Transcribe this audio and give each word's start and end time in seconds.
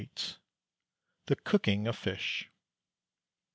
PART 0.01 0.09
II. 0.17 0.39
_THE 1.35 1.43
COOKING 1.43 1.85
OF 1.85 1.95
FISH. 1.95 2.49